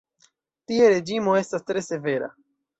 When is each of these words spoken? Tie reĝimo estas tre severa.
Tie 0.71 0.87
reĝimo 0.95 1.37
estas 1.43 1.69
tre 1.71 1.87
severa. 1.93 2.35